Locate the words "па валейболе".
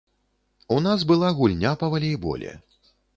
1.83-2.55